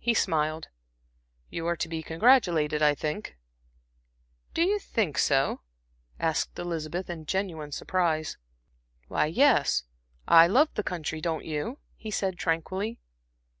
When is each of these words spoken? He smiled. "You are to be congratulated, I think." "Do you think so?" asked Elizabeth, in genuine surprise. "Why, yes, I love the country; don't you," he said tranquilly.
He 0.00 0.14
smiled. 0.14 0.66
"You 1.48 1.64
are 1.68 1.76
to 1.76 1.88
be 1.88 2.02
congratulated, 2.02 2.82
I 2.82 2.92
think." 2.92 3.36
"Do 4.52 4.62
you 4.64 4.80
think 4.80 5.16
so?" 5.16 5.60
asked 6.18 6.58
Elizabeth, 6.58 7.08
in 7.08 7.24
genuine 7.24 7.70
surprise. 7.70 8.36
"Why, 9.06 9.26
yes, 9.26 9.84
I 10.26 10.48
love 10.48 10.74
the 10.74 10.82
country; 10.82 11.20
don't 11.20 11.44
you," 11.44 11.78
he 11.94 12.10
said 12.10 12.36
tranquilly. 12.36 12.98